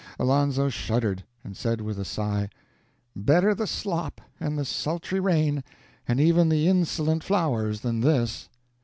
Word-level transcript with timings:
Alonzo 0.17 0.67
shuddered, 0.67 1.23
and 1.43 1.55
said 1.55 1.79
with 1.79 1.99
a 1.99 2.05
sigh, 2.05 2.49
"Better 3.15 3.53
the 3.53 3.67
slop, 3.67 4.19
and 4.39 4.57
the 4.57 4.65
sultry 4.65 5.19
rain, 5.19 5.63
and 6.07 6.19
even 6.19 6.49
the 6.49 6.67
insolent 6.67 7.23
flowers, 7.23 7.81
than 7.81 8.01
this!" 8.01 8.49